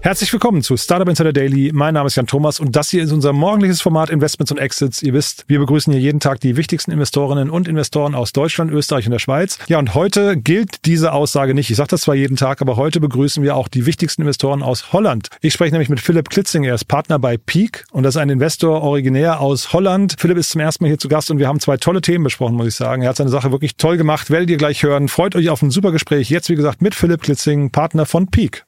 [0.00, 1.72] Herzlich willkommen zu Startup Insider Daily.
[1.74, 5.02] Mein Name ist Jan Thomas und das hier ist unser morgendliches Format Investments und Exits.
[5.02, 9.06] Ihr wisst, wir begrüßen hier jeden Tag die wichtigsten Investorinnen und Investoren aus Deutschland, Österreich
[9.06, 9.58] und der Schweiz.
[9.66, 11.68] Ja, und heute gilt diese Aussage nicht.
[11.68, 14.92] Ich sage das zwar jeden Tag, aber heute begrüßen wir auch die wichtigsten Investoren aus
[14.92, 15.30] Holland.
[15.40, 16.62] Ich spreche nämlich mit Philipp Klitzing.
[16.62, 20.14] Er ist Partner bei Peak und das ist ein Investor originär aus Holland.
[20.16, 22.54] Philipp ist zum ersten Mal hier zu Gast und wir haben zwei tolle Themen besprochen,
[22.54, 23.02] muss ich sagen.
[23.02, 24.30] Er hat seine Sache wirklich toll gemacht.
[24.30, 25.08] Werdet ihr gleich hören.
[25.08, 26.30] Freut euch auf ein super Gespräch.
[26.30, 28.67] Jetzt, wie gesagt, mit Philipp Klitzing, Partner von Peak.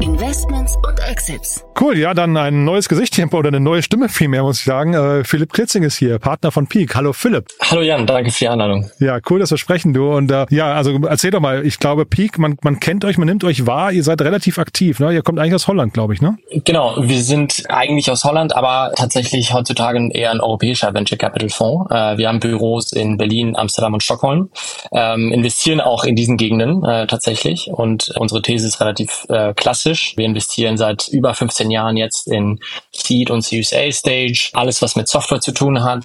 [0.00, 1.64] Investments und Exits.
[1.80, 4.94] Cool, ja, dann ein neues Gesicht hier oder eine neue Stimme vielmehr, muss ich sagen.
[4.94, 6.94] Äh, Philipp Klitzing ist hier, Partner von Peak.
[6.94, 7.46] Hallo Philipp.
[7.60, 8.90] Hallo Jan, danke für die Einladung.
[9.00, 10.12] Ja, cool, dass wir sprechen, du.
[10.12, 13.26] Und äh, ja, also erzähl doch mal, ich glaube, Peak, man, man kennt euch, man
[13.26, 15.12] nimmt euch wahr, ihr seid relativ aktiv, ne?
[15.12, 16.38] Ihr kommt eigentlich aus Holland, glaube ich, ne?
[16.64, 21.90] Genau, wir sind eigentlich aus Holland, aber tatsächlich heutzutage eher ein europäischer Venture Capital Fonds.
[21.90, 24.50] Äh, wir haben Büros in Berlin, Amsterdam und Stockholm,
[24.92, 27.68] ähm, investieren auch in diesen Gegenden äh, tatsächlich.
[27.72, 29.87] Und unsere These ist relativ äh, klassisch.
[30.16, 32.60] Wir investieren seit über 15 Jahren jetzt in
[32.92, 36.04] Seed und Series A Stage, alles was mit Software zu tun hat.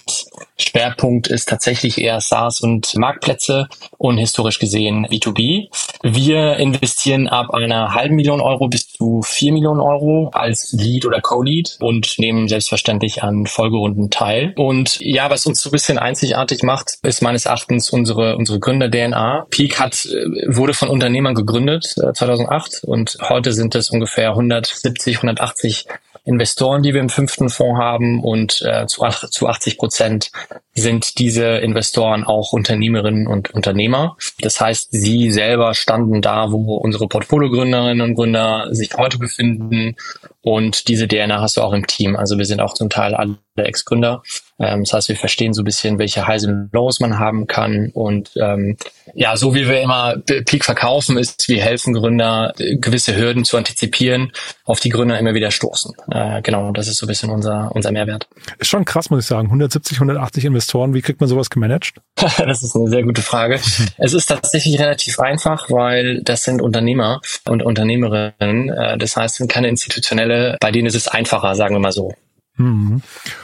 [0.58, 3.68] Schwerpunkt ist tatsächlich eher SaaS und Marktplätze
[3.98, 5.70] und historisch gesehen B2B.
[6.04, 11.22] Wir investieren ab einer halben Million Euro bis zu vier Millionen Euro als Lead oder
[11.22, 14.54] Co-Lead und nehmen selbstverständlich an Folgerunden teil.
[14.56, 19.48] Und ja, was uns so ein bisschen einzigartig macht, ist meines Erachtens unsere, unsere Gründer-DNA.
[19.50, 20.08] Peak hat,
[20.48, 25.86] wurde von Unternehmern gegründet, 2008 und heute sind es ungefähr 170, 180
[26.26, 30.32] Investoren, die wir im fünften Fonds haben und äh, zu, zu 80 Prozent
[30.74, 34.16] sind diese Investoren auch Unternehmerinnen und Unternehmer.
[34.40, 39.96] Das heißt, sie selber standen da, wo unsere Portfoliogründerinnen und Gründer sich heute befinden
[40.42, 42.16] und diese DNA hast du auch im Team.
[42.16, 44.24] Also wir sind auch zum Teil alle Ex-Gründer.
[44.60, 47.92] Ähm, das heißt, wir verstehen so ein bisschen, welche Highs und Lows man haben kann.
[47.94, 48.78] Und ähm,
[49.14, 54.32] ja, so wie wir immer Peak verkaufen, ist, wir helfen Gründer, gewisse Hürden zu antizipieren,
[54.66, 55.94] auf die Gründer immer wieder stoßen.
[56.12, 58.28] Äh, genau, das ist so ein bisschen unser, unser Mehrwert.
[58.60, 59.48] Ist schon krass, muss ich sagen.
[59.48, 61.96] 170, 180 Investoren, wie kriegt man sowas gemanagt?
[62.16, 63.60] das ist eine sehr gute Frage.
[63.98, 68.70] es ist tatsächlich relativ einfach, weil das sind Unternehmer und Unternehmerinnen.
[68.70, 72.14] Äh, das heißt, sind keine institutionelle, bei denen ist es einfacher, sagen wir mal so.
[72.58, 73.02] Mhm.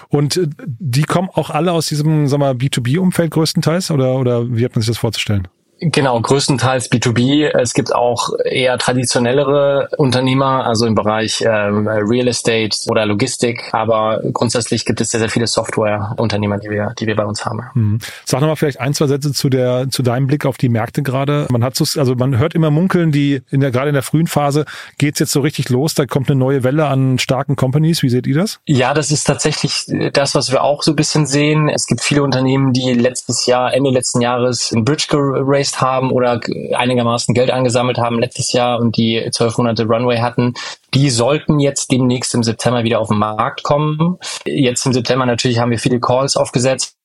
[0.09, 4.63] Und äh, die kommen auch alle aus diesem, sag mal, B2B-Umfeld größtenteils oder, oder wie
[4.65, 5.47] hat man sich das vorzustellen?
[5.81, 7.47] Genau, größtenteils B2B.
[7.57, 13.69] Es gibt auch eher traditionellere Unternehmer, also im Bereich ähm, Real Estate oder Logistik.
[13.71, 17.61] Aber grundsätzlich gibt es sehr, sehr viele Software-Unternehmer, die wir, die wir bei uns haben.
[17.73, 17.99] Mhm.
[18.25, 21.47] Sag nochmal vielleicht ein, zwei Sätze zu der, zu deinem Blick auf die Märkte gerade.
[21.49, 24.27] Man hat so, also man hört immer munkeln, die in der, gerade in der frühen
[24.27, 24.65] Phase
[24.97, 25.93] geht's jetzt so richtig los.
[25.93, 28.03] Da kommt eine neue Welle an starken Companies.
[28.03, 28.59] Wie seht ihr das?
[28.65, 31.69] Ja, das ist tatsächlich das, was wir auch so ein bisschen sehen.
[31.69, 36.11] Es gibt viele Unternehmen, die letztes Jahr, Ende letzten Jahres in Bridge geraced geraced haben
[36.11, 36.39] oder
[36.75, 40.53] einigermaßen Geld angesammelt haben letztes Jahr und die zwölf Monate Runway hatten,
[40.93, 44.17] die sollten jetzt demnächst im September wieder auf den Markt kommen.
[44.45, 46.95] Jetzt im September natürlich haben wir viele Calls aufgesetzt.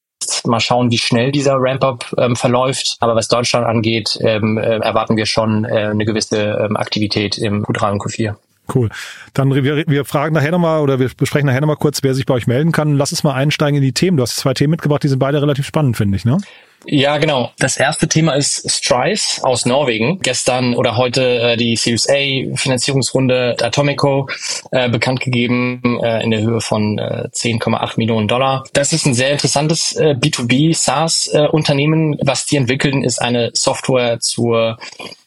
[0.46, 2.96] Mal schauen, wie schnell dieser Ramp-up ähm, verläuft.
[3.00, 7.64] Aber was Deutschland angeht, ähm, äh, erwarten wir schon äh, eine gewisse ähm, Aktivität im
[7.64, 8.34] Q3 und Q4.
[8.74, 8.88] Cool.
[9.34, 12.32] Dann wir, wir fragen nachher nochmal oder wir besprechen nachher nochmal kurz, wer sich bei
[12.32, 12.96] euch melden kann.
[12.96, 14.16] Lass uns mal einsteigen in die Themen.
[14.16, 16.38] Du hast zwei Themen mitgebracht, die sind beide relativ spannend, finde ich, ne?
[16.86, 17.50] Ja, genau.
[17.58, 20.20] Das erste Thema ist Strice aus Norwegen.
[20.20, 24.28] Gestern oder heute äh, die Series A Finanzierungsrunde Atomico
[24.70, 28.64] äh, bekannt gegeben äh, in der Höhe von äh, 10,8 Millionen Dollar.
[28.72, 32.16] Das ist ein sehr interessantes äh, B2B SaaS äh, Unternehmen.
[32.22, 34.78] Was die entwickeln, ist eine Software zur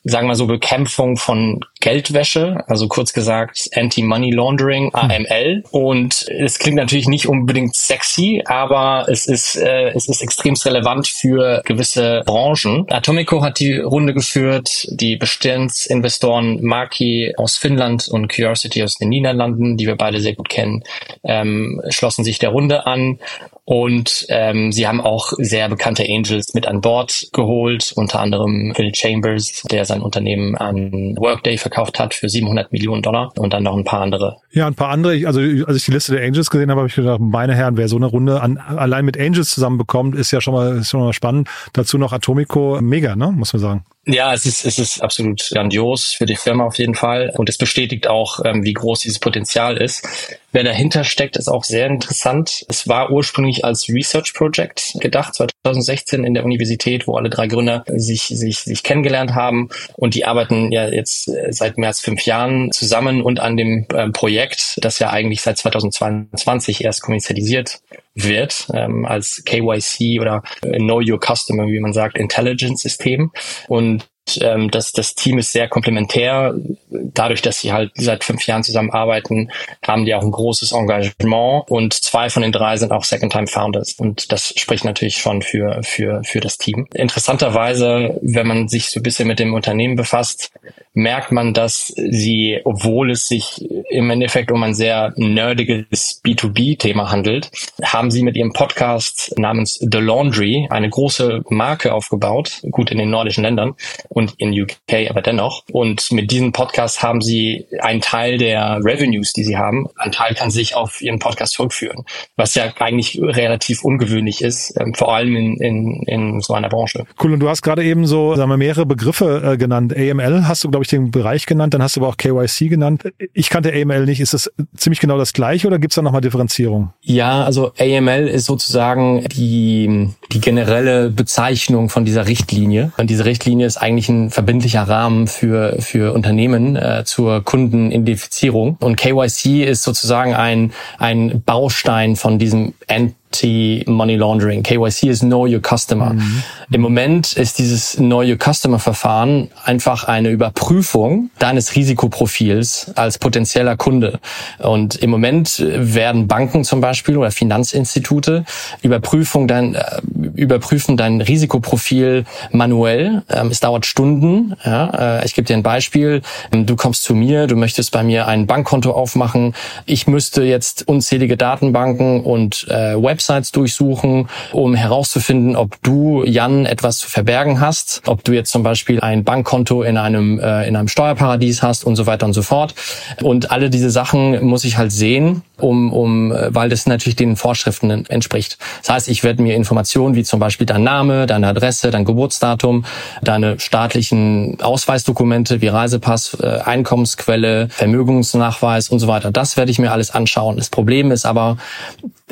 [0.10, 5.64] sagen wir so, Bekämpfung von Geldwäsche, also kurz gesagt Anti-Money Laundering, AML.
[5.72, 11.08] Und es klingt natürlich nicht unbedingt sexy, aber es ist, äh, es ist extremst relevant
[11.08, 12.86] für gewisse Branchen.
[12.90, 19.78] Atomico hat die Runde geführt, die Bestandsinvestoren Marki aus Finnland und Curiosity aus den Niederlanden,
[19.78, 20.84] die wir beide sehr gut kennen,
[21.24, 23.20] ähm, schlossen sich der Runde an.
[23.70, 28.96] Und ähm, sie haben auch sehr bekannte Angels mit an Bord geholt, unter anderem Phil
[28.96, 33.76] Chambers, der sein Unternehmen an Workday verkauft hat für 700 Millionen Dollar und dann noch
[33.76, 34.38] ein paar andere.
[34.54, 35.28] Ja, ein paar andere.
[35.28, 37.90] Also als ich die Liste der Angels gesehen habe, habe ich gedacht, meine Herren, wer
[37.90, 41.12] so eine Runde an, allein mit Angels zusammenbekommt, ist ja schon mal, ist schon mal
[41.12, 41.50] spannend.
[41.74, 43.86] Dazu noch Atomico, mega, ne, muss man sagen.
[44.10, 47.30] Ja, es ist, es ist absolut grandios für die Firma auf jeden Fall.
[47.36, 50.08] Und es bestätigt auch, ähm, wie groß dieses Potenzial ist.
[50.54, 52.66] Wer dahinter steckt, ist auch sehr interessant.
[52.70, 57.84] Es war ursprünglich als Research Project gedacht, 2016 in der Universität, wo alle drei Gründer
[57.88, 59.68] sich, sich, sich kennengelernt haben.
[59.98, 63.88] Und die arbeiten ja jetzt äh, seit mehr als fünf Jahren zusammen und an dem
[63.94, 67.82] äh, Projekt, das ja eigentlich seit 2022 erst kommerzialisiert
[68.18, 73.32] wird, ähm, als KYC oder Know Your Customer, wie man sagt, Intelligence-System.
[73.68, 74.08] Und
[74.42, 76.56] ähm, das, das Team ist sehr komplementär.
[76.90, 79.52] Dadurch, dass sie halt seit fünf Jahren zusammenarbeiten,
[79.86, 83.94] haben die auch ein großes Engagement und zwei von den drei sind auch Second-Time-Founders.
[83.94, 86.88] Und das spricht natürlich schon für, für, für das Team.
[86.94, 90.52] Interessanterweise, wenn man sich so ein bisschen mit dem Unternehmen befasst,
[90.98, 97.52] merkt man, dass sie, obwohl es sich im Endeffekt um ein sehr nerdiges B2B-Thema handelt,
[97.84, 103.12] haben sie mit ihrem Podcast namens The Laundry eine große Marke aufgebaut, gut in den
[103.12, 103.76] nordischen Ländern
[104.18, 105.64] und in UK aber dennoch.
[105.72, 110.34] Und mit diesem Podcast haben sie einen Teil der Revenues, die sie haben, ein Teil
[110.34, 112.04] kann sich auf ihren Podcast zurückführen,
[112.36, 117.06] was ja eigentlich relativ ungewöhnlich ist, ähm, vor allem in, in, in so einer Branche.
[117.22, 119.96] Cool, und du hast gerade eben so sagen wir, mehrere Begriffe äh, genannt.
[119.96, 123.04] AML hast du, glaube ich, den Bereich genannt, dann hast du aber auch KYC genannt.
[123.34, 124.20] Ich kannte AML nicht.
[124.20, 126.92] Ist das ziemlich genau das gleiche oder gibt es da nochmal Differenzierung?
[127.02, 132.92] Ja, also AML ist sozusagen die, die generelle Bezeichnung von dieser Richtlinie.
[132.98, 138.78] Und diese Richtlinie ist eigentlich ein verbindlicher Rahmen für, für Unternehmen äh, zur Kundenidentifizierung.
[138.80, 144.64] Und KYC ist sozusagen ein, ein Baustein von diesem End Anti-Money Laundering.
[144.64, 146.14] KYC ist Know Your Customer.
[146.14, 146.44] Mhm.
[146.72, 153.78] Im Moment ist dieses Know Your Customer Verfahren einfach eine Überprüfung deines Risikoprofils als potenzieller
[153.78, 154.20] Kunde.
[154.60, 158.46] Und im Moment werden Banken zum Beispiel oder Finanzinstitute
[158.82, 160.02] Überprüfung dein, äh,
[160.36, 163.24] überprüfen dein Risikoprofil manuell.
[163.30, 164.56] Ähm, es dauert Stunden.
[164.66, 166.22] Ja, äh, ich gebe dir ein Beispiel.
[166.52, 169.54] Du kommst zu mir, du möchtest bei mir ein Bankkonto aufmachen.
[169.86, 177.00] Ich müsste jetzt unzählige Datenbanken und äh, Websites durchsuchen, um herauszufinden, ob du, Jan, etwas
[177.00, 180.88] zu verbergen hast, ob du jetzt zum Beispiel ein Bankkonto in einem, äh, in einem
[180.88, 182.76] Steuerparadies hast und so weiter und so fort.
[183.24, 187.36] Und alle diese Sachen muss ich halt sehen, um, um, äh, weil das natürlich den
[187.36, 188.60] Vorschriften entspricht.
[188.82, 192.86] Das heißt, ich werde mir Informationen wie zum Beispiel dein Name, deine Adresse, dein Geburtsdatum,
[193.24, 199.32] deine staatlichen Ausweisdokumente wie Reisepass, äh, Einkommensquelle, Vermögensnachweis und so weiter.
[199.32, 200.58] Das werde ich mir alles anschauen.
[200.58, 201.58] Das Problem ist aber,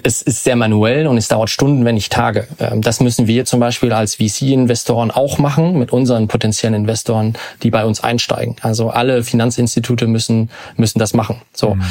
[0.03, 2.47] es ist sehr manuell und es dauert Stunden, wenn nicht Tage.
[2.59, 7.71] Ähm, das müssen wir zum Beispiel als VC-Investoren auch machen mit unseren potenziellen Investoren, die
[7.71, 8.57] bei uns einsteigen.
[8.62, 11.42] Also alle Finanzinstitute müssen müssen das machen.
[11.53, 11.83] So mhm.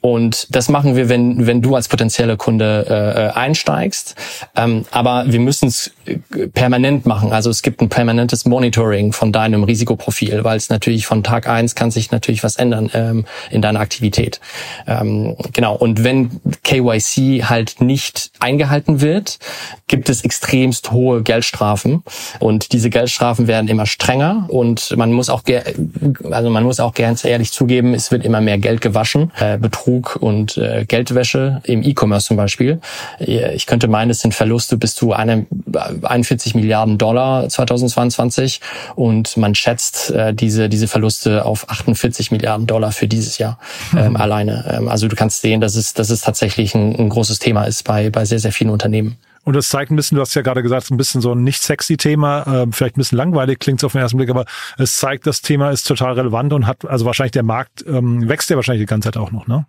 [0.00, 4.16] und das machen wir, wenn wenn du als potenzieller Kunde äh, einsteigst.
[4.56, 6.18] Ähm, aber wir müssen es äh,
[6.48, 7.32] permanent machen.
[7.32, 11.76] Also es gibt ein permanentes Monitoring von deinem Risikoprofil, weil es natürlich von Tag eins
[11.76, 14.40] kann sich natürlich was ändern ähm, in deiner Aktivität.
[14.88, 15.76] Ähm, genau.
[15.76, 19.38] Und wenn KYC halt nicht eingehalten wird,
[19.86, 22.02] gibt es extremst hohe Geldstrafen
[22.40, 25.42] und diese Geldstrafen werden immer strenger und man muss auch
[26.30, 30.16] also man muss auch ganz ehrlich zugeben, es wird immer mehr Geld gewaschen, äh, Betrug
[30.16, 32.80] und äh, Geldwäsche im E-Commerce zum Beispiel.
[33.18, 35.46] Ich könnte meinen, es sind Verluste bis zu einem,
[36.02, 38.60] 41 Milliarden Dollar 2022
[38.94, 43.58] und man schätzt äh, diese diese Verluste auf 48 Milliarden Dollar für dieses Jahr
[43.96, 44.16] ähm, mhm.
[44.16, 44.76] alleine.
[44.76, 47.64] Ähm, also du kannst sehen, dass es das ist tatsächlich ein, ein großes großes Thema
[47.64, 49.16] ist bei, bei sehr, sehr vielen Unternehmen.
[49.44, 51.62] Und das zeigt ein bisschen, du hast ja gerade gesagt, ein bisschen so ein nicht
[51.62, 54.46] sexy Thema, äh, vielleicht ein bisschen langweilig klingt es auf den ersten Blick, aber
[54.78, 58.48] es zeigt, das Thema ist total relevant und hat, also wahrscheinlich der Markt ähm, wächst
[58.48, 59.66] ja wahrscheinlich die ganze Zeit auch noch, ne?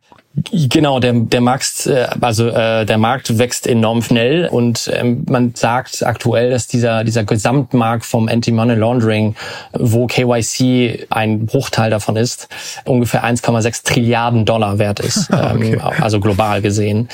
[0.51, 5.55] Genau, der, der Markt, äh, also äh, der Markt wächst enorm schnell und ähm, man
[5.55, 9.35] sagt aktuell, dass dieser dieser Gesamtmarkt vom Anti-Money Laundering,
[9.71, 12.49] wo KYC ein Bruchteil davon ist,
[12.83, 17.07] ungefähr 1,6 Trilliarden Dollar wert ist, ähm, also global gesehen.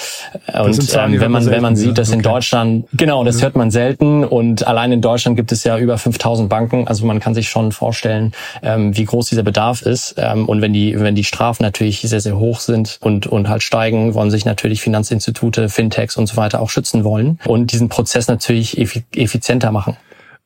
[0.51, 2.17] Und ähm, wenn man wenn man sieht, dass okay.
[2.17, 2.50] in Deutschland
[2.93, 3.43] genau, das ja.
[3.43, 7.19] hört man selten und allein in Deutschland gibt es ja über 5000 Banken, also man
[7.19, 11.15] kann sich schon vorstellen, ähm, wie groß dieser Bedarf ist ähm, und wenn die wenn
[11.15, 15.69] die Strafen natürlich sehr sehr hoch sind und, und halt steigen, wollen sich natürlich Finanzinstitute,
[15.69, 19.97] Fintechs und so weiter auch schützen wollen und diesen Prozess natürlich effizienter machen.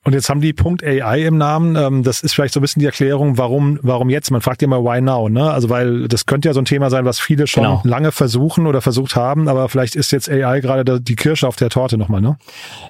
[0.05, 1.75] Und jetzt haben die Punkt AI im Namen.
[1.75, 4.29] Ähm, das ist vielleicht so ein bisschen die Erklärung, warum, warum jetzt?
[4.29, 5.27] Man fragt ja mal, why now?
[5.29, 5.50] Ne?
[5.50, 7.81] Also weil das könnte ja so ein Thema sein, was viele schon genau.
[7.83, 11.69] lange versuchen oder versucht haben, aber vielleicht ist jetzt AI gerade die Kirsche auf der
[11.69, 12.38] Torte nochmal, ne?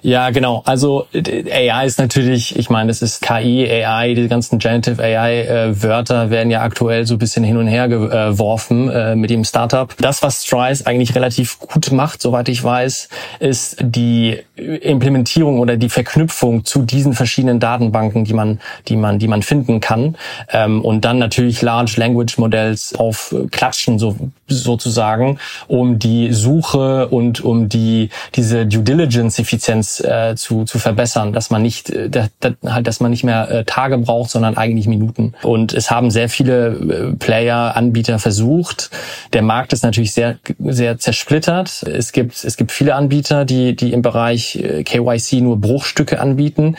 [0.02, 0.62] Ja, genau.
[0.66, 6.30] Also AI ist natürlich, ich meine, es ist KI, AI, die ganzen Generative AI-Wörter äh,
[6.30, 9.94] werden ja aktuell so ein bisschen hin und her geworfen äh, mit dem Startup.
[9.96, 13.08] Das, was Strice eigentlich relativ gut macht, soweit ich weiß,
[13.40, 19.18] ist die Implementierung oder die Verknüpfung zu diesen diesen verschiedenen Datenbanken, die man, die man,
[19.18, 20.16] die man finden kann.
[20.52, 24.16] Ähm, und dann natürlich Large Language Models aufklatschen, so,
[24.48, 31.32] sozusagen, um die Suche und um die, diese Due Diligence Effizienz äh, zu, zu verbessern,
[31.32, 34.56] dass man nicht, äh, da, da, halt, dass man nicht mehr äh, Tage braucht, sondern
[34.56, 35.34] eigentlich Minuten.
[35.42, 38.90] Und es haben sehr viele äh, Player, Anbieter versucht.
[39.32, 41.84] Der Markt ist natürlich sehr, sehr zersplittert.
[41.84, 46.76] Es gibt, es gibt viele Anbieter, die, die im Bereich KYC nur Bruchstücke anbieten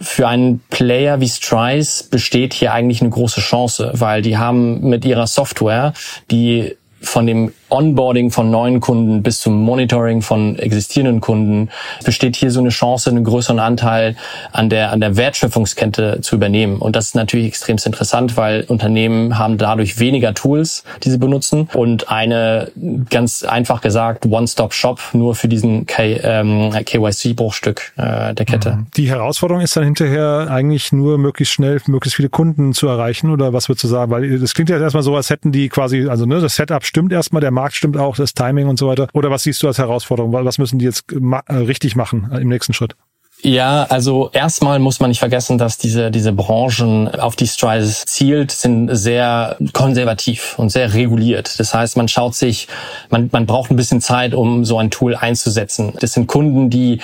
[0.00, 5.04] für einen Player wie Strice besteht hier eigentlich eine große Chance, weil die haben mit
[5.04, 5.92] ihrer Software,
[6.30, 11.70] die von dem Onboarding von neuen Kunden bis zum Monitoring von existierenden Kunden
[12.04, 14.16] besteht hier so eine Chance, einen größeren Anteil
[14.52, 16.78] an der, an der Wertschöpfungskette zu übernehmen.
[16.78, 21.68] Und das ist natürlich extrem interessant, weil Unternehmen haben dadurch weniger Tools, die sie benutzen
[21.72, 22.70] und eine,
[23.08, 28.72] ganz einfach gesagt, One-Stop-Shop nur für diesen ähm, KYC-Bruchstück äh, der Kette.
[28.72, 28.86] Mhm.
[28.96, 33.52] Die Herausforderung ist dann hinterher eigentlich nur möglichst schnell möglichst viele Kunden zu erreichen oder
[33.52, 34.10] was würdest du sagen?
[34.10, 37.12] Weil das klingt ja erstmal so, als hätten die quasi, also ne, das Setup stimmt
[37.12, 39.08] erstmal, der Markt stimmt auch, das Timing und so weiter.
[39.12, 40.32] Oder was siehst du als Herausforderung?
[40.32, 42.96] Was müssen die jetzt äh, richtig machen im nächsten Schritt?
[43.44, 48.52] Ja, also erstmal muss man nicht vergessen, dass diese, diese Branchen, auf die Strides zielt,
[48.52, 51.58] sind sehr konservativ und sehr reguliert.
[51.58, 52.68] Das heißt, man schaut sich,
[53.10, 55.92] man, man braucht ein bisschen Zeit, um so ein Tool einzusetzen.
[55.98, 57.00] Das sind Kunden, die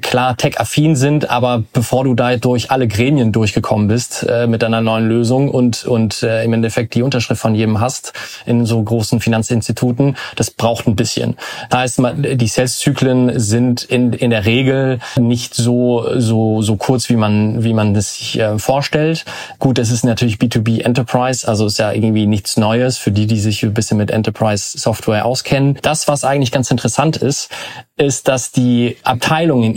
[0.00, 4.80] klar tech-affin sind, aber bevor du da durch alle Gremien durchgekommen bist äh, mit einer
[4.80, 8.14] neuen Lösung und, und äh, im Endeffekt die Unterschrift von jedem hast
[8.46, 11.36] in so großen Finanzinstituten, das braucht ein bisschen.
[11.70, 17.08] Das heißt, die Sales-Zyklen sind in, in der Regel nicht nicht so so so kurz
[17.08, 19.24] wie man wie man das sich äh, vorstellt.
[19.58, 23.38] Gut, es ist natürlich B2B Enterprise, also ist ja irgendwie nichts Neues für die, die
[23.38, 25.78] sich ein bisschen mit Enterprise Software auskennen.
[25.82, 27.50] Das, was eigentlich ganz interessant ist,
[27.96, 29.76] ist, dass die Abteilungen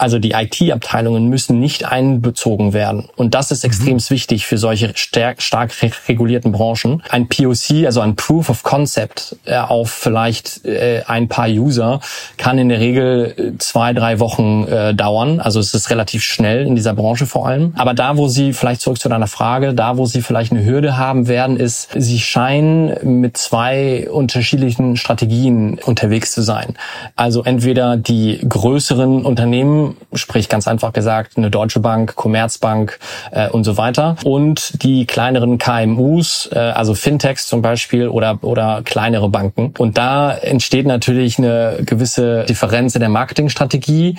[0.00, 3.08] also die IT-Abteilungen müssen nicht einbezogen werden.
[3.16, 4.10] Und das ist extrem mhm.
[4.10, 5.72] wichtig für solche stark, stark
[6.08, 7.02] regulierten Branchen.
[7.10, 12.00] Ein POC, also ein Proof of Concept äh, auf vielleicht äh, ein paar User,
[12.38, 15.40] kann in der Regel äh, zwei, drei Wochen dauern.
[15.40, 17.72] Also es ist relativ schnell in dieser Branche vor allem.
[17.76, 20.96] Aber da, wo Sie, vielleicht zurück zu deiner Frage, da, wo Sie vielleicht eine Hürde
[20.96, 26.74] haben werden, ist, Sie scheinen mit zwei unterschiedlichen Strategien unterwegs zu sein.
[27.16, 32.98] Also entweder die größeren Unternehmen sprich ganz einfach gesagt eine Deutsche Bank, Commerzbank
[33.30, 34.16] äh, und so weiter.
[34.24, 39.74] Und die kleineren KMUs, äh, also Fintechs zum Beispiel oder, oder kleinere Banken.
[39.78, 44.16] Und da entsteht natürlich eine gewisse Differenz in der Marketingstrategie.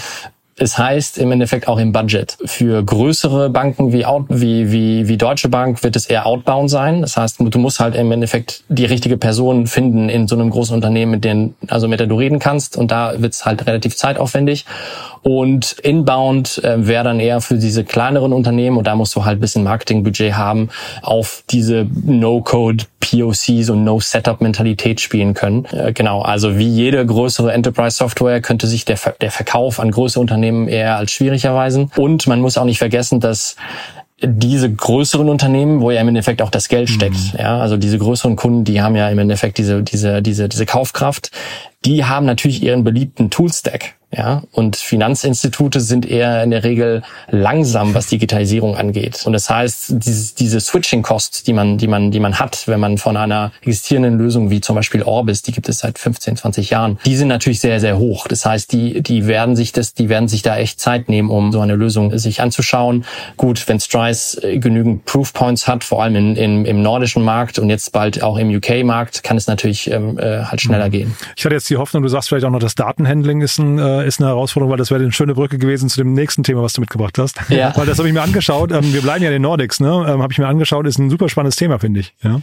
[0.62, 2.38] Es heißt im Endeffekt auch im Budget.
[2.46, 7.01] Für größere Banken wie, Out, wie, wie, wie Deutsche Bank wird es eher outbound sein.
[7.01, 10.75] Das heißt, du musst halt im Endeffekt die richtige Person finden in so einem großen
[10.75, 12.77] Unternehmen, mit denen, also mit der du reden kannst.
[12.77, 14.68] Und da wird es halt relativ zeitaufwendig.
[15.24, 19.38] Und Inbound äh, wäre dann eher für diese kleineren Unternehmen und da musst du halt
[19.38, 20.70] ein bisschen Marketingbudget haben,
[21.01, 25.65] auf diese No-Code POCs und No-Setup-Mentalität spielen können.
[25.65, 30.50] Äh, genau, also wie jede größere Enterprise-Software könnte sich der, der Verkauf an größere Unternehmen
[30.67, 31.91] eher als schwierig erweisen.
[31.96, 33.55] Und man muss auch nicht vergessen, dass
[34.24, 37.39] diese größeren Unternehmen, wo ja im Endeffekt auch das Geld steckt, mhm.
[37.39, 41.31] ja, also diese größeren Kunden, die haben ja im Endeffekt diese diese diese diese Kaufkraft
[41.86, 43.96] die haben natürlich ihren beliebten Toolstack.
[44.14, 49.24] Ja, und Finanzinstitute sind eher in der Regel langsam, was Digitalisierung angeht.
[49.26, 52.98] Und das heißt, diese, diese Switching-Costs, die man, die man, die man hat, wenn man
[52.98, 57.00] von einer existierenden Lösung wie zum Beispiel Orbis, die gibt es seit 15, 20 Jahren,
[57.06, 58.28] die sind natürlich sehr, sehr hoch.
[58.28, 61.54] Das heißt, die, die werden sich das, die werden sich da echt Zeit nehmen, um
[61.54, 63.06] so eine Lösung sich anzuschauen.
[63.38, 67.60] Gut, wenn Strice äh, genügend Proof Points hat, vor allem in, in, im nordischen Markt
[67.60, 70.92] und jetzt bald auch im UK-Markt, kann es natürlich ähm, äh, halt schneller mhm.
[70.92, 71.18] gehen.
[71.38, 74.06] Ich hatte jetzt die Hoffnung, du sagst vielleicht auch noch, das Datenhandling ist ein äh,
[74.06, 76.74] ist eine Herausforderung, weil das wäre eine schöne Brücke gewesen zu dem nächsten Thema, was
[76.74, 77.40] du mitgebracht hast.
[77.50, 77.74] Ja.
[77.75, 78.72] weil das habe ich mir angeschaut.
[78.72, 80.06] Ähm, wir bleiben ja in den Nordics, ne?
[80.08, 82.13] Ähm, habe ich mir angeschaut, ist ein super spannendes Thema, finde ich.
[82.22, 82.42] Ja.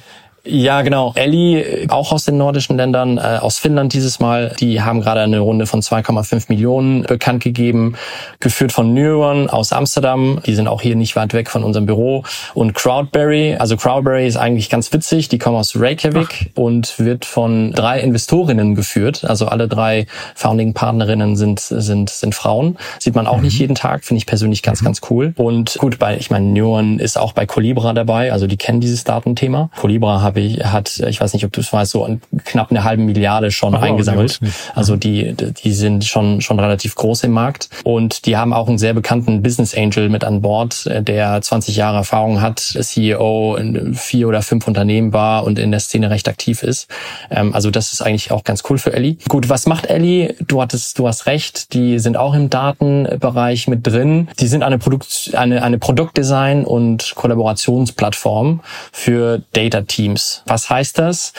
[0.51, 1.13] Ja, genau.
[1.15, 5.41] Ellie, auch aus den nordischen Ländern, äh, aus Finnland dieses Mal, die haben gerade eine
[5.41, 7.97] Runde von 2,5 Millionen bekannt gegeben,
[8.41, 10.41] geführt von Neuron aus Amsterdam.
[10.47, 12.25] Die sind auch hier nicht weit weg von unserem Büro.
[12.55, 16.63] Und Crowdberry, also Crowdberry ist eigentlich ganz witzig, die kommen aus Reykjavik Ach.
[16.63, 19.25] und wird von drei Investorinnen geführt.
[19.25, 22.79] Also alle drei Founding-Partnerinnen sind, sind, sind Frauen.
[22.99, 23.45] Sieht man auch mhm.
[23.45, 24.87] nicht jeden Tag, finde ich persönlich ganz, mhm.
[24.87, 25.35] ganz cool.
[25.37, 29.05] Und gut, bei, ich meine, Neuron ist auch bei Colibra dabei, also die kennen dieses
[29.05, 29.69] Datenthema.
[29.77, 33.03] Colibra habe ich, hat, ich weiß nicht, ob du es weißt, so knapp eine halbe
[33.03, 34.41] Milliarde schon oh, eingesammelt.
[34.75, 37.69] Also die, die sind schon, schon relativ groß im Markt.
[37.85, 41.99] Und die haben auch einen sehr bekannten Business Angel mit an Bord, der 20 Jahre
[41.99, 46.63] Erfahrung hat, CEO in vier oder fünf Unternehmen war und in der Szene recht aktiv
[46.63, 46.89] ist.
[47.31, 49.17] Ähm, also das ist eigentlich auch ganz cool für Ellie.
[49.29, 50.35] Gut, was macht Ellie?
[50.47, 54.29] Du hattest, du hast recht, die sind auch im Datenbereich mit drin.
[54.39, 58.61] Die sind eine Produkt, eine, eine Produktdesign und Kollaborationsplattform
[58.93, 60.28] für Data Teams.
[60.47, 61.33] Was heißt das?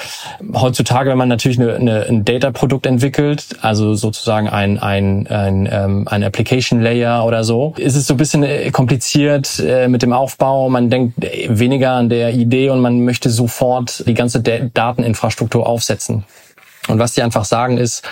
[0.54, 6.08] Heutzutage, wenn man natürlich eine, eine, ein Data-Produkt entwickelt, also sozusagen ein, ein, ein, ähm,
[6.08, 10.14] ein Application Layer oder so, ist es so ein bisschen äh, kompliziert äh, mit dem
[10.14, 10.70] Aufbau.
[10.70, 11.16] Man denkt
[11.48, 16.26] weniger an der Idee und man möchte sofort die ganze Dateninfrastruktur aufsetzen.
[16.88, 18.04] Und was die einfach sagen ist,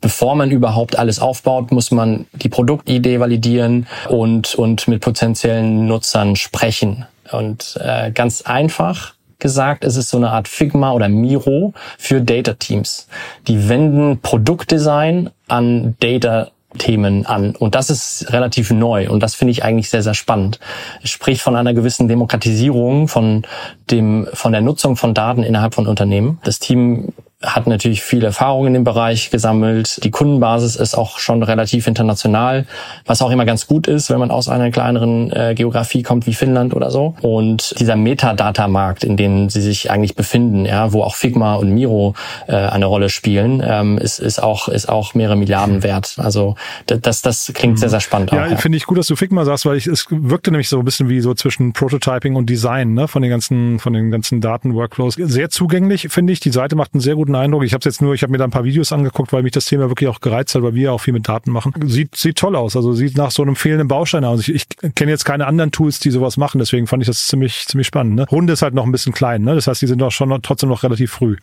[0.00, 6.36] bevor man überhaupt alles aufbaut, muss man die Produktidee validieren und, und mit potenziellen Nutzern
[6.36, 7.06] sprechen.
[7.32, 12.54] Und äh, ganz einfach gesagt, es ist so eine Art Figma oder Miro für Data
[12.54, 13.08] Teams.
[13.48, 17.54] Die wenden Produktdesign an Data Themen an.
[17.56, 20.60] Und das ist relativ neu und das finde ich eigentlich sehr, sehr spannend.
[21.02, 23.42] Es spricht von einer gewissen Demokratisierung von
[23.90, 26.38] dem, von der Nutzung von Daten innerhalb von Unternehmen.
[26.44, 27.12] Das Team
[27.42, 30.02] hat natürlich viel Erfahrung in dem Bereich gesammelt.
[30.04, 32.64] Die Kundenbasis ist auch schon relativ international,
[33.04, 36.32] was auch immer ganz gut ist, wenn man aus einer kleineren äh, Geografie kommt wie
[36.32, 37.14] Finnland oder so.
[37.20, 42.14] Und dieser Metadata-Markt, in dem sie sich eigentlich befinden, ja, wo auch Figma und Miro
[42.46, 46.16] äh, eine Rolle spielen, ähm, ist, ist auch ist auch mehrere Milliarden wert.
[46.16, 48.32] Also das das klingt sehr sehr spannend.
[48.32, 48.56] Ja, ja.
[48.56, 51.10] finde ich gut, dass du Figma sagst, weil ich, es wirkte nämlich so ein bisschen
[51.10, 55.16] wie so zwischen Prototyping und Design ne, von den ganzen von den ganzen Daten-Workflows.
[55.18, 56.40] Sehr zugänglich finde ich.
[56.40, 57.64] Die Seite macht einen sehr guten Eindruck.
[57.64, 59.66] Ich habe jetzt nur, ich habe mir da ein paar Videos angeguckt, weil mich das
[59.66, 61.72] Thema wirklich auch gereizt hat, weil wir ja auch viel mit Daten machen.
[61.86, 62.76] Sieht, sieht toll aus.
[62.76, 64.48] Also sieht nach so einem fehlenden Baustein aus.
[64.48, 67.66] Ich, ich kenne jetzt keine anderen Tools, die sowas machen, deswegen fand ich das ziemlich,
[67.66, 68.16] ziemlich spannend.
[68.16, 68.26] Ne?
[68.30, 69.54] Runde ist halt noch ein bisschen klein, ne?
[69.54, 71.36] Das heißt, die sind doch schon trotzdem noch relativ früh.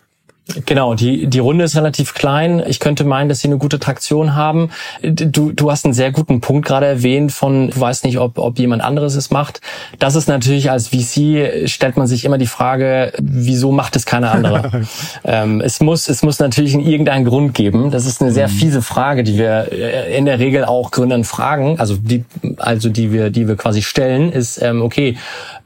[0.65, 2.62] Genau, die, die Runde ist relativ klein.
[2.67, 4.71] Ich könnte meinen, dass sie eine gute Traktion haben.
[5.01, 8.60] Du, du hast einen sehr guten Punkt gerade erwähnt von, du weißt nicht, ob, ob
[8.60, 9.62] jemand anderes es macht.
[9.99, 14.32] Das ist natürlich als VC, stellt man sich immer die Frage, wieso macht es keiner
[14.32, 14.82] andere?
[15.23, 17.89] ähm, es, muss, es muss natürlich irgendeinen Grund geben.
[17.89, 18.53] Das ist eine sehr mhm.
[18.53, 22.25] fiese Frage, die wir äh, in der Regel auch Gründern fragen, also die,
[22.58, 25.15] also die wir, die wir quasi stellen, ist, ähm, okay,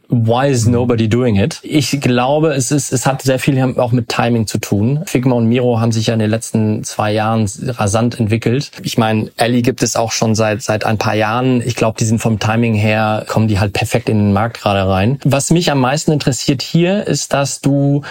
[0.09, 1.59] Why is nobody doing it?
[1.63, 5.01] Ich glaube, es ist, es hat sehr viel auch mit Timing zu tun.
[5.05, 8.71] Figma und Miro haben sich ja in den letzten zwei Jahren rasant entwickelt.
[8.83, 11.61] Ich meine, Ellie gibt es auch schon seit, seit ein paar Jahren.
[11.61, 14.87] Ich glaube, die sind vom Timing her, kommen die halt perfekt in den Markt gerade
[14.87, 15.19] rein.
[15.25, 18.03] Was mich am meisten interessiert hier ist, dass du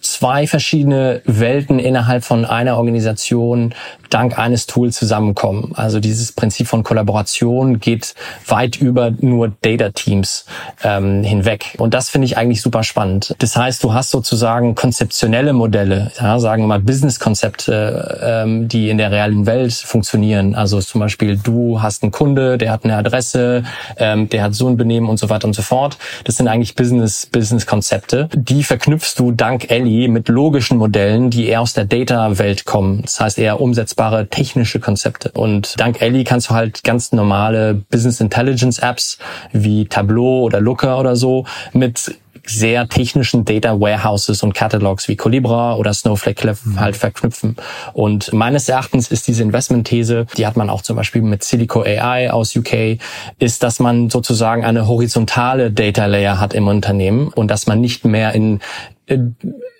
[0.00, 3.74] zwei verschiedene Welten innerhalb von einer Organisation
[4.10, 5.72] dank eines Tools zusammenkommen.
[5.74, 8.14] Also dieses Prinzip von Kollaboration geht
[8.46, 10.44] weit über nur Data Teams
[10.82, 11.76] ähm, hinweg.
[11.78, 13.34] Und das finde ich eigentlich super spannend.
[13.38, 18.98] Das heißt, du hast sozusagen konzeptionelle Modelle, ja, sagen wir mal Business-Konzepte, ähm, die in
[18.98, 20.54] der realen Welt funktionieren.
[20.54, 23.62] Also zum Beispiel, du hast einen Kunde, der hat eine Adresse,
[23.96, 25.98] ähm, der hat so ein Benehmen und so weiter und so fort.
[26.24, 28.28] Das sind eigentlich Business-Business-Konzepte.
[28.34, 33.02] Die verknüpfst du dank Ellie mit logischen Modellen, die eher aus der Data-Welt kommen.
[33.02, 35.30] Das heißt eher umsetzbar nutzbare technische Konzepte.
[35.32, 39.18] Und dank Ellie kannst du halt ganz normale Business Intelligence Apps
[39.52, 42.14] wie Tableau oder Looker oder so mit
[42.46, 47.56] sehr technischen Data Warehouses und Catalogs wie Colibra oder Snowflake halt verknüpfen.
[47.92, 52.30] Und meines Erachtens ist diese Investmentthese, die hat man auch zum Beispiel mit Silico AI
[52.32, 52.98] aus UK,
[53.38, 58.06] ist, dass man sozusagen eine horizontale Data Layer hat im Unternehmen und dass man nicht
[58.06, 58.60] mehr in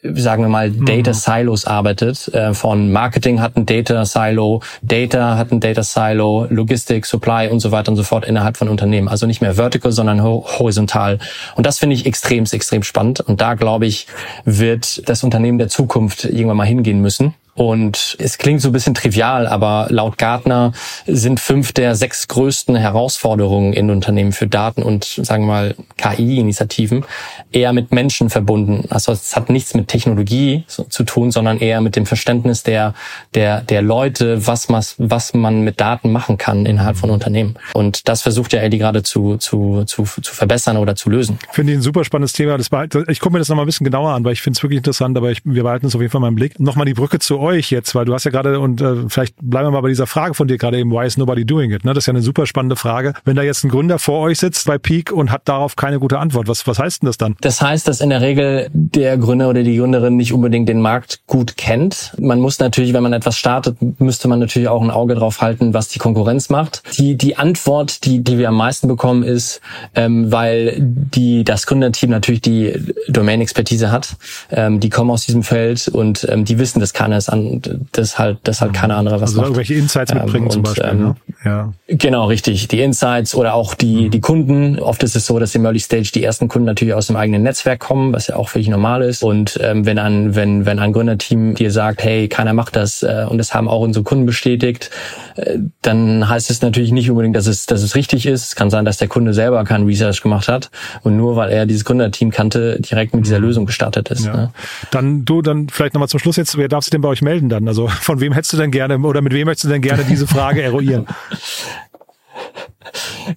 [0.02, 0.84] sagen wir mal, mhm.
[0.84, 2.28] Data Silos arbeitet.
[2.28, 7.60] Äh, von Marketing hat ein Data Silo, Data hat ein Data Silo, Logistik, Supply und
[7.60, 9.08] so weiter und so fort innerhalb von Unternehmen.
[9.08, 11.18] Also nicht mehr vertical, sondern horizontal.
[11.56, 13.20] Und das finde ich extrem, extrem spannend.
[13.20, 14.06] Und da glaube ich,
[14.44, 17.34] wird das Unternehmen der Zukunft irgendwann mal hingehen müssen.
[17.54, 20.72] Und es klingt so ein bisschen trivial, aber laut Gartner
[21.06, 27.04] sind fünf der sechs größten Herausforderungen in Unternehmen für Daten und, sagen wir mal, KI-Initiativen
[27.52, 28.86] eher mit Menschen verbunden.
[28.90, 32.94] Also es hat nichts mit Technologie zu tun, sondern eher mit dem Verständnis der,
[33.34, 37.56] der, der Leute, was man, was man mit Daten machen kann innerhalb von Unternehmen.
[37.74, 41.38] Und das versucht ja Eddie gerade zu, zu, zu, zu verbessern oder zu lösen.
[41.52, 42.56] Finde ich ein super spannendes Thema.
[42.56, 44.62] Das war, ich gucke mir das nochmal ein bisschen genauer an, weil ich finde es
[44.62, 46.58] wirklich interessant, aber ich, wir behalten es auf jeden Fall mal im Blick.
[46.58, 49.66] Nochmal die Brücke zu euch jetzt, weil du hast ja gerade, und äh, vielleicht bleiben
[49.66, 51.84] wir mal bei dieser Frage von dir gerade eben, why is nobody doing it?
[51.84, 51.92] Ne?
[51.92, 53.14] Das ist ja eine super spannende Frage.
[53.24, 56.18] Wenn da jetzt ein Gründer vor euch sitzt bei Peak und hat darauf keine gute
[56.18, 57.36] Antwort, was, was heißt denn das dann?
[57.40, 61.20] Das heißt, dass in der Regel der Gründer oder die Gründerin nicht unbedingt den Markt
[61.26, 62.12] gut kennt.
[62.18, 65.74] Man muss natürlich, wenn man etwas startet, müsste man natürlich auch ein Auge drauf halten,
[65.74, 66.82] was die Konkurrenz macht.
[66.98, 69.60] Die, die Antwort, die, die wir am meisten bekommen, ist,
[69.94, 72.74] ähm, weil die, das Gründerteam natürlich die
[73.08, 74.16] Domain-Expertise hat.
[74.50, 77.62] Ähm, die kommen aus diesem Feld und ähm, die wissen, dass keiner es an,
[77.92, 79.46] das halt, das halt keine andere was also macht.
[79.46, 80.84] irgendwelche Insights mitbringen ähm, zum Beispiel.
[80.90, 81.16] Ähm, ne?
[81.44, 81.72] ja.
[81.88, 82.68] Genau, richtig.
[82.68, 84.10] Die Insights oder auch die, mhm.
[84.10, 84.78] die Kunden.
[84.78, 87.42] Oft ist es so, dass im Early Stage die ersten Kunden natürlich aus dem eigenen
[87.42, 89.22] Netzwerk kommen, was ja auch völlig normal ist.
[89.22, 93.26] Und ähm, wenn ein, wenn, wenn ein Gründerteam dir sagt, hey, keiner macht das, äh,
[93.28, 94.90] und das haben auch unsere Kunden bestätigt,
[95.36, 98.48] äh, dann heißt es natürlich nicht unbedingt, dass es, dass es richtig ist.
[98.48, 100.70] Es kann sein, dass der Kunde selber keinen Research gemacht hat
[101.02, 103.44] und nur weil er dieses Gründerteam kannte, direkt mit dieser mhm.
[103.44, 104.26] Lösung gestartet ist.
[104.26, 104.36] Ja.
[104.36, 104.52] Ne?
[104.90, 107.48] Dann du, dann vielleicht nochmal zum Schluss jetzt, wer darf sich denn bei euch melden
[107.48, 107.68] dann?
[107.68, 110.26] Also von wem hättest du denn gerne oder mit wem möchtest du denn gerne diese
[110.26, 111.06] Frage eruieren?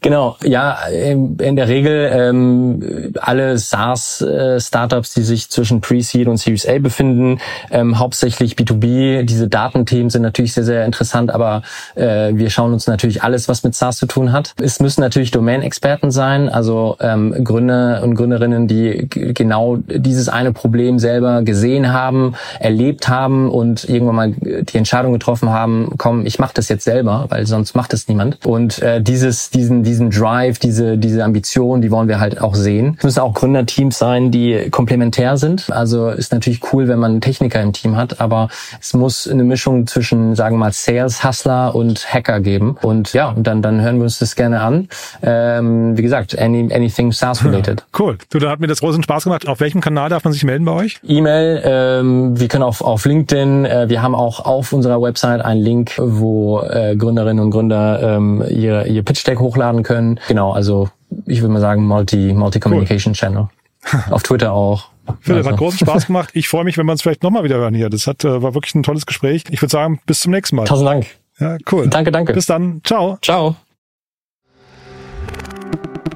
[0.01, 6.79] Genau, ja, in der Regel ähm, alle SaaS-Startups, die sich zwischen Pre-Seed und Series A
[6.79, 7.39] befinden,
[7.71, 9.23] ähm, hauptsächlich B2B.
[9.23, 11.61] Diese Datenthemen sind natürlich sehr, sehr interessant, aber
[11.95, 14.53] äh, wir schauen uns natürlich alles, was mit SaaS zu tun hat.
[14.61, 20.99] Es müssen natürlich Domain-Experten sein, also ähm, Gründer und Gründerinnen, die genau dieses eine Problem
[20.99, 26.53] selber gesehen haben, erlebt haben und irgendwann mal die Entscheidung getroffen haben, komm, ich mache
[26.53, 28.45] das jetzt selber, weil sonst macht es niemand.
[28.45, 32.95] Und äh, dieses, diesen diesen, Drive, diese, diese Ambition, die wollen wir halt auch sehen.
[32.97, 35.71] Es müssen auch Gründerteams sein, die komplementär sind.
[35.71, 39.87] Also ist natürlich cool, wenn man Techniker im Team hat, aber es muss eine Mischung
[39.87, 42.77] zwischen, sagen wir mal, Sales, Hustler und Hacker geben.
[42.81, 44.87] Und ja, dann, dann hören wir uns das gerne an.
[45.21, 47.83] Ähm, wie gesagt, any, anything SaaS related.
[47.97, 48.17] Cool.
[48.31, 49.47] Du, da hat mir das großen Spaß gemacht.
[49.47, 50.99] Auf welchem Kanal darf man sich melden bei euch?
[51.07, 55.61] E-Mail, ähm, wir können auf, auf LinkedIn, äh, wir haben auch auf unserer Website einen
[55.61, 60.19] Link, wo äh, Gründerinnen und Gründer ähm, ihr, ihr Pitch Deck hochladen hochladen können.
[60.27, 60.89] Genau, also
[61.25, 63.17] ich würde mal sagen Multi, Multi-Communication cool.
[63.17, 63.47] Channel.
[64.11, 64.89] Auf Twitter auch.
[65.19, 65.51] Philipp, also.
[65.51, 66.29] hat großen Spaß gemacht.
[66.33, 67.89] Ich freue mich, wenn wir uns vielleicht nochmal wieder hören hier.
[67.89, 69.43] Das hat, äh, war wirklich ein tolles Gespräch.
[69.49, 70.63] Ich würde sagen, bis zum nächsten Mal.
[70.65, 71.07] Tausend Dank.
[71.39, 71.89] Ja, cool.
[71.89, 72.31] Danke, danke.
[72.33, 72.81] Bis dann.
[72.83, 73.17] Ciao.
[73.21, 73.55] Ciao.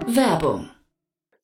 [0.08, 0.70] Werbung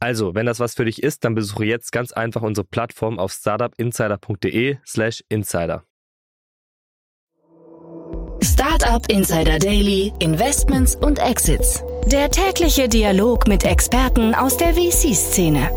[0.00, 3.32] Also, wenn das was für dich ist, dann besuche jetzt ganz einfach unsere Plattform auf
[3.32, 5.84] startupinsider.de/slash insider.
[8.42, 11.84] Startup Insider Daily, Investments und Exits.
[12.06, 15.70] Der tägliche Dialog mit Experten aus der VC-Szene.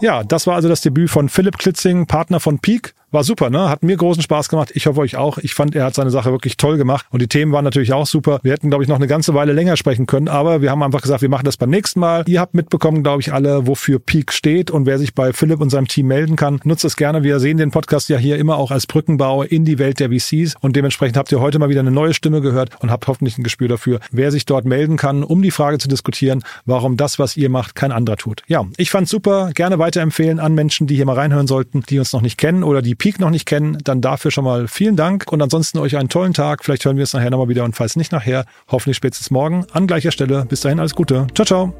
[0.00, 2.94] Ja, das war also das Debüt von Philipp Klitzing, Partner von Peak.
[3.10, 3.70] War super, ne?
[3.70, 4.70] Hat mir großen Spaß gemacht.
[4.74, 5.38] Ich hoffe euch auch.
[5.38, 7.06] Ich fand, er hat seine Sache wirklich toll gemacht.
[7.08, 8.38] Und die Themen waren natürlich auch super.
[8.42, 10.28] Wir hätten, glaube ich, noch eine ganze Weile länger sprechen können.
[10.28, 12.24] Aber wir haben einfach gesagt, wir machen das beim nächsten Mal.
[12.26, 15.70] Ihr habt mitbekommen, glaube ich, alle, wofür Peak steht und wer sich bei Philipp und
[15.70, 16.60] seinem Team melden kann.
[16.64, 17.22] Nutzt es gerne.
[17.22, 20.56] Wir sehen den Podcast ja hier immer auch als Brückenbau in die Welt der VCs.
[20.60, 23.42] Und dementsprechend habt ihr heute mal wieder eine neue Stimme gehört und habt hoffentlich ein
[23.42, 27.38] Gespür dafür, wer sich dort melden kann, um die Frage zu diskutieren, warum das, was
[27.38, 28.42] ihr macht, kein anderer tut.
[28.48, 29.50] Ja, ich fand's super.
[29.54, 32.82] Gerne weiterempfehlen an Menschen, die hier mal reinhören sollten, die uns noch nicht kennen oder
[32.82, 36.08] die Peak noch nicht kennen dann dafür schon mal vielen Dank und ansonsten euch einen
[36.08, 36.64] tollen Tag.
[36.64, 39.86] Vielleicht hören wir es nachher nochmal wieder und falls nicht nachher, hoffentlich spätestens morgen an
[39.86, 40.44] gleicher Stelle.
[40.46, 41.26] Bis dahin alles Gute.
[41.34, 41.74] Ciao, ciao.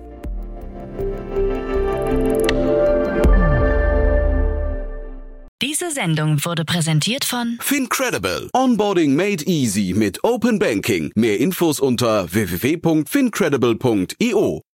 [5.61, 8.48] Diese Sendung wurde präsentiert von Fincredible.
[8.52, 11.11] Onboarding made easy mit Open Banking.
[11.16, 14.67] Mehr Infos unter www.fincredible.io.